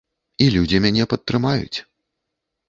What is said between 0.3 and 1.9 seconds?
І людзі мяне падтрымаюць.